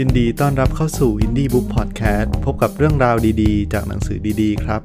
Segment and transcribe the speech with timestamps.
[0.00, 4.80] ยินดีต้อนรับเข้าสู่ Indie Book Podcast พบกับเรื่องราวดีๆ จากหนังสือดีๆ ครับ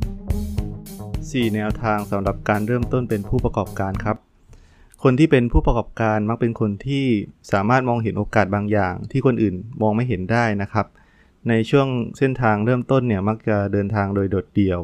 [0.00, 4.16] 4 แนวทางสำหรับการเริ่มต้นเป็นผู้ประกอบการครับ
[5.02, 7.06] คนที่เป็นผู้ประกอบการมักเป็นคนที่
[7.52, 10.86] สามารถมองเห็นโอกาสบางอย่าง ที่คนอื่นมองไม่เห็นได้นะครับ
[11.48, 14.80] ในช่วงเส้นทางเริ่มต้นเนี่ยมักจะเดินทางโดยโดดเดี่ยว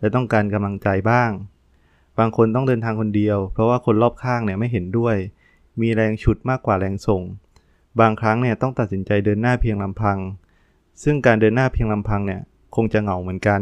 [0.00, 1.30] และต้องการกำลังใจบ้าง
[2.18, 5.16] บางคนต้องเดินทางคนเดียว เพราะว่าคนรอบข้างเนี่ยไม่เห็นด้วย
[5.80, 7.24] มีแรงฉุดมากกว่าแรงส่ง
[8.00, 10.18] บางครั้งเนี่ยต้องตัดสินใจเดินหน้าเพียงลำพัง
[11.02, 12.40] ซึ่งการเดินหน้าเพียงลำพังเนี่ย
[12.76, 13.60] คงจะเหงาเหมือนกัน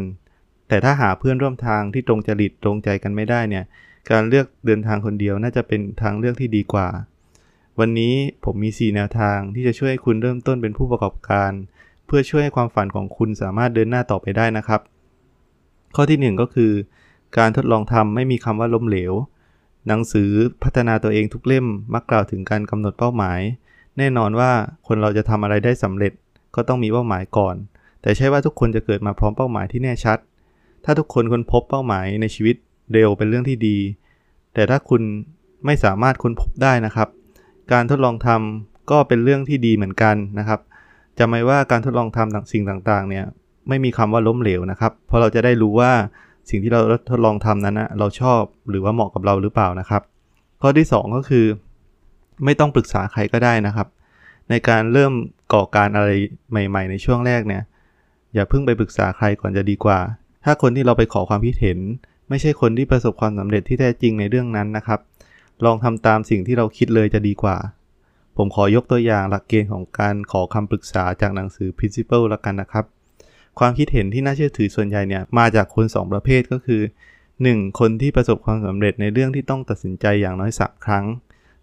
[0.68, 3.64] แต่ถ้าหาเพื่อนร่วมทางที่ตรงจริตตรงใจกันไม่ได้เนี่ย
[4.10, 6.88] การเลือกเดินทางคนเดียวน่าจะเป็นทางเลือกที่ดีกว่า
[7.78, 8.14] วันนี้
[8.44, 11.52] ผมมี 4 แนวทางที่จะช่วยให้คุณเริ่มต้นเป็นผู้ประกอบการ
[12.06, 14.80] เพื่อช่วยให้ความฝันของคุณสามารถเดินหน้าต่อไปได้นะครับ
[15.94, 16.72] ข้อที่ 1 ก็คือ
[17.38, 19.12] การทดลองทำไม่มีคำว่าล้มเหลว
[19.86, 20.30] หนังสือ
[20.62, 23.40] พัฒนาตัวเองทุกเล่มมักกล่าวถึงการกำหนดเป้าหมาย
[23.98, 24.50] แน่นอนว่า
[24.86, 26.12] คนเราจะทำอะไรได้สำเร็จ
[26.54, 27.54] ก็ต้องมีเป้าหมายก่อน
[28.02, 30.18] แต่ใช่ว่าทุกคนจะเกิดมาพร้อมเป้าหมายที่แน่ชัด
[30.84, 32.56] ถ้าทุกคนค้นพบเป้าหมายในชีวิต
[32.92, 33.78] เร็วเป็นเรื่องที่ดี
[34.54, 35.02] แต่ถ้าคุณ
[35.66, 37.08] ไม่สามารถค้นพบได้นะครับ
[37.72, 40.60] การทดลองทำก็เป็นเรื่องที่ดีเหมือนกันนะครับ
[41.18, 43.24] จำไว้ว่าการทดลองทำสิ่งต่างๆ เนี่ย
[43.68, 45.92] ไม่มีคำว่าล้มเหลวนะครับ เพราะเราจะได้รู้ว่า
[46.50, 50.02] สิ่งที่เราทดลองทำนั้นนะเราชอบหรือว่าเหมาะกับเราหรือเปล่านะครับ
[50.62, 51.46] ข้อที่ 2 ก็คือ
[52.44, 53.88] ไม่ต้องปรึกษาใครก็ได้นะครับ
[54.50, 55.12] ในการเริ่ม
[55.52, 56.10] ก่อการอะไร
[56.50, 57.62] ใหม่ ๆ ในช่วงแรกเนี่ย
[58.34, 59.98] อย่าเพิ่งไปปรึกษาใครก่อนจะดีกว่า
[60.44, 61.78] ถ้าคนที่เราไปขอความคิดเห็น
[62.28, 65.00] ไม่ใช่คนที่ประสบความสำเร็จที่แท้จริงในเรื่องนั้นนะครับ
[65.64, 67.56] ลองทำตามสิ่งที่เราคิดเลยจะดีกว่า
[68.36, 72.84] ผมขอยกตัวอย่างหลักเกณฑ์ของการขอคำปรึกษาจากหนังสือ Principle ละกันนะครับ
[73.58, 76.82] ความคิดเห็นที่น่าเชื่อถือส่วนใหญ่เนี่ยมาจากคน 2 ประเภทก็คือ
[77.30, 77.78] 1.
[77.78, 81.04] คนที่ประสบความสำเร็จในเรื่องที่ต้องตัดสินใจอย่างน้อย3ครั้ง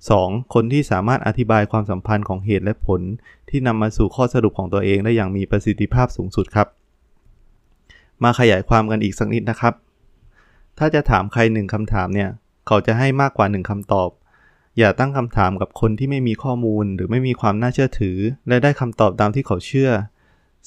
[0.03, 0.53] 2.
[0.53, 3.01] คนที่สามารถอธิบายความสัมพันธ์ของเหตุและผล
[3.49, 6.67] ที่นำมาสู่ข้อสรุปของตัวเองได้อย่างมีประสิทธิภาพสูงสุดครับ
[8.23, 9.73] มาขยายความกันอีกสักนิดนะครับ
[10.77, 12.29] ถ้าจะถามใครหนึ่งคำถามเนี่ย
[12.67, 14.09] เขาจะให้มากกว่าหนึ่งคำตอบ
[14.77, 18.17] อย่าตั้งคำถามกับคนที่ไม่มีข้อมูลหรือไม่มีความน่าเชื่อถือ
[18.47, 19.91] และได้คำตอบตามที่เขาเชื่อ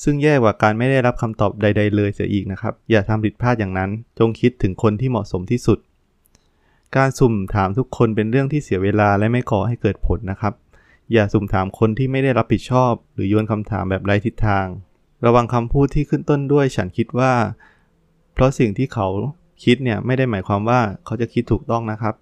[0.03, 5.79] ซึ่งแย่กว่าการไม่ได้รับคำตอบใด ๆ เลยเสียอีกนะครับ อย่าทำผิดพลาดอย่างนั้น จงคิดถึงคนที่เหมาะสมที่สุด
[6.97, 10.53] การสุ่มถามทุกคนเป็นเรื่องที่เสียเวลาและไม่ก่อให้เกิดผลนะครับ
[11.13, 14.67] อย่าสุ่มถามคนที่ไม่ได้รับผิดชอบ หรือโยนคำถามแบบไร้ทิศทาง
[15.27, 17.33] ระวังคำพูดที่ขึ้นต้นด้วยฉันคิดว่า
[18.33, 19.07] เพราะสิ่งที่เขา
[19.65, 22.15] คิดเนี่ยไม่ได้หมายความว่าเขาจะคิดถูกต้องนะครับ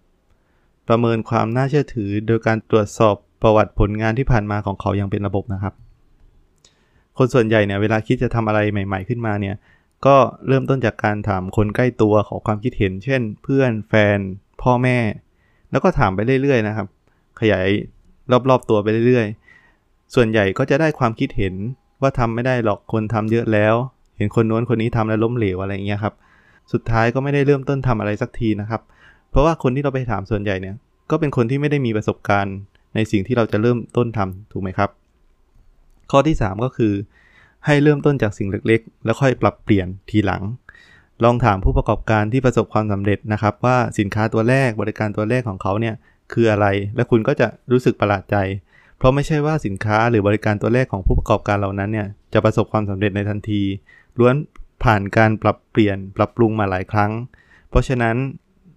[0.89, 5.75] ประเมินความน่าเชื่อถือโดยการตรวจสอบประวัติผลงานที่ผ่านมาของเขาอย่างเป็นระบบนะครับ
[7.19, 9.57] คนส่วนใหญ่เนี่ยเวลาคิดจะทำอะไรใหม่ ๆ ขึ้นมาเนี่ย
[10.07, 10.17] ก็
[10.49, 14.19] เริ่มต้นจากการถามคนใกล้ตัวขอความคิดเห็น เช่น เพื่อนแฟน
[14.63, 14.99] พ่อแม่
[15.71, 16.87] แล้วก็ถามไปเรื่อยๆนะครับ
[17.41, 17.67] ขยาย
[18.49, 21.55] รอบๆตัวไปเรื่อยๆ ส่วนใหญ่ก็จะได้ความคิดเห็น
[22.03, 23.75] ว่าทำไม่ได้หรอกคนทำเยอะแล้ว
[24.17, 26.15] เห็นคนโน้นคนนี้ทำแล้วล้มเหลวอะไรอย่างเงี้ยครับ
[26.73, 28.81] สุดท้ายก็ไม่ได้เริ่มต้นทำอะไรสักทีนะครับ
[29.31, 30.75] เพราะว่าคนที่เราไปถามส่วนใหญ่เนี่ย
[31.11, 32.57] ก็เป็นคนที่ไม่ได้มีประสบการณ์
[32.95, 34.91] ในสิ่งที่เราจะเริ่มต้นทำถูกไหมครับ
[36.11, 36.93] ข้อที่ 3 ก็คือ
[37.67, 40.43] ให้เริ่มต้นจากสิ่งเล็กๆ แล้วค่อยปรับเปลี่ยนทีหลัง
[41.25, 45.95] ลองถามผู้ประกอบการที่ประสบความสำเร็จนะครับ ว่าสินค้าตัวแรกบริการตัวแรกของเขาเนี่ย
[46.33, 46.67] คืออะไร
[46.97, 48.37] และคุณก็จะรู้สึกประหลาดใจ
[48.99, 53.63] เพราะไม่ใช่ว่าสินค้าหรือบริการตัวแรกของผู้ประกอบการเหล่านั้นเนี่ยจะประสบความสำเร็จในทันที
[54.19, 54.35] ล้วน
[54.85, 57.11] ผ่านการปรับเปลี่ยนปรับปรุงมาหลายครั้ง
[57.71, 58.17] เพราะฉะนั้น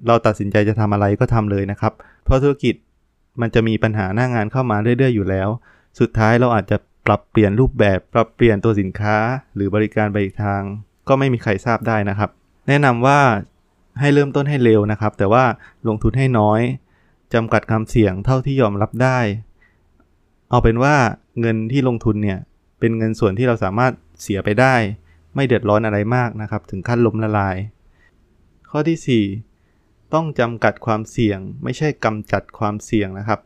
[0.08, 1.94] เราตัดสินใจจะทำอะไรก็ทำเลยนะครับ
[2.26, 2.76] เพราะธุรกิจ
[3.42, 5.50] มันจะมีปัญหาหน้างานเข้ามาเรื่อยๆอยู่แล้ว
[6.00, 6.78] สุดท้ายเราอาจจะ
[7.08, 9.18] ปรับเปลี่ยนรูปแบบ ปรับเปลี่ยนตัวสินค้า
[9.56, 10.62] หรือบริการไปอีกทาง
[11.10, 12.30] ก็ไม่มีใครทราบได้นะครับ
[12.68, 13.20] แนะนำว่า
[14.00, 15.44] ให้เริ่มต้นให้เร็วนะครับ แต่ว่า
[15.88, 16.62] ลงทุนให้น้อย
[17.34, 19.20] จำกัดความเสี่ยงเท่าที่ยอมรับได้
[20.50, 20.96] เอาเป็นว่า
[21.40, 22.40] เงินที่ลงทุนเนี่ย
[22.80, 24.76] เป็นเงินส่วนที่เราสามารถเสียไปได้
[25.36, 27.56] ไม่เดือดร้อนอะไรมากนะครับ ถึงขั้นล้มละลาย
[28.70, 29.26] ข้อที่
[29.66, 33.40] 4 ต้องจำกัดความเสี่ยง ไม่ใช่กำจัดความเสี่ยงนะครับ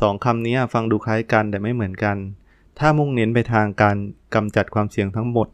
[0.00, 2.16] สองคำนี้ฟังดูคล้ายกันแต่ไม่เหมือนกัน
[2.78, 3.96] ถ้ามุ่งเน้นไปทางการ
[4.34, 5.48] กำจัดความเสี่ยงทั้งหมด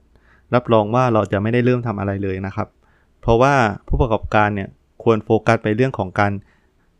[0.54, 2.69] รับรองว่าเราจะไม่ได้เริ่มทำอะไรเลยนะครับ
[3.20, 3.54] เพราะว่า
[3.88, 4.69] ผู้ประกอบการเนี่ย
[5.02, 6.32] ควรโฟกัสไปเรื่องของการ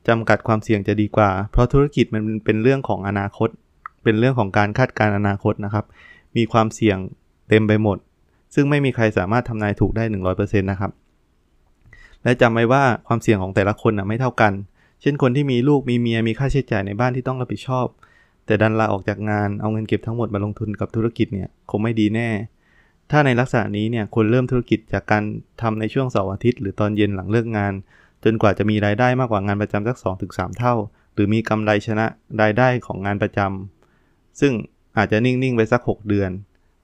[0.08, 3.48] จำกัดความเสี่ยงจะดีกว่า เพราะธุรกิจมันเป็นเรื่องของอนาคต
[4.04, 5.84] เป็นเรื่องของการคาดการณ์อนาคตนะครับ
[6.37, 6.98] มีความเสี่ยง
[7.48, 7.98] เต็มไปหมด
[8.54, 10.90] ซึ่งไม่มีใครสามารถทำนายถูกได้ 100%นะครับ
[12.22, 14.52] และจำไว้ว่าความเสี่ยงของแต่ละคนนะไม่เท่ากัน
[15.00, 17.87] เช่นคนที่มีลูกมีเมียมีค่าใช้จ่ายในบ้านที่ต้องรับผิดชอบ
[18.46, 22.28] แต่ดันลาออกจากงานเอาเงินเก็บทั้งหมดมาลงทุนกับธุรกิจเนี่ยคงไม่ดีแน่
[23.11, 25.23] ถ้าในลักษณะนี้เนี่ยควรเริ่มธุรกิจจากการ
[25.62, 27.73] ทำในช่วงเสาร์อาทิตย์หรือตอนเย็นหลังเลิกงาน
[28.25, 29.97] จนกว่าจะมีรายได้มากกว่างานประจำสัก
[30.29, 30.75] 2-3 เท่า
[31.14, 32.06] หรือมีกำไรชนะ
[32.43, 34.53] รายได้ของงานประจำซึ่ง
[34.97, 36.31] อาจจะนิ่ง ๆ ไปสัก 6 เดือน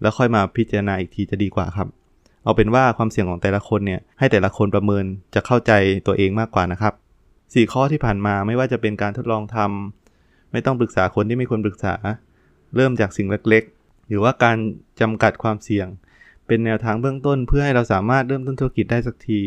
[0.01, 1.89] แล้วค่อยมาพิจารณาอีกทีจะดีกว่าครับ
[2.45, 5.05] เอาเป็นว่าความเสี่ยงของแต่ละคนเนี่ยให้แต่ละคนประเมิน
[5.35, 5.73] จะเข้าใจ
[6.07, 6.95] ตัวเองมากกว่านะครับ
[7.33, 11.95] 4 ข้อที่ผ่านมาไม่ว่าจะเป็นการทดลองทำไม่ต้องปรึกษาคนที่ไม่ควรปรึกษา
[12.77, 14.57] เริ่มจากสิ่งเล็ก ๆ หรือว่าการ
[15.01, 15.87] จำกัดความเสี่ยง
[16.47, 19.41] เป็นแนวทางเบื้องต้นเพื่อให้เราสามารถเริ่มต้นธุรกิจได้สักที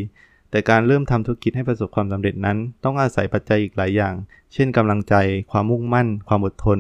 [0.52, 4.14] แต่การเริ่มทำธุรกิจให้ประสบความสำเร็จนั้น ต้องอาศัยปัจจัยอีกหลายอย่าง
[4.54, 5.16] เช่นกำลังใจ
[5.52, 6.80] ความมุ่งมั่น ความอดทน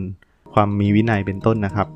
[0.53, 1.87] ความมีวินัยเป็นต้นนะครับ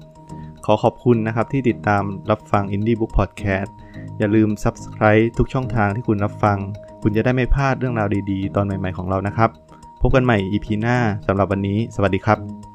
[0.66, 3.71] ขอขอบคุณนะครับที่ติดตามรับฟัง Indie Book Podcast
[4.18, 6.57] อย่าลืม Subscribe ทุกช่องทางที่คุณรับฟัง
[7.01, 9.50] คุณจะได้ไม่พลาดเรื่องราวดีๆ ตอนใหม่ ๆของเรานะครับ
[10.01, 12.69] พบกันใหม่ EP หน้าสำหรับวันนี้ สวัสดีครับ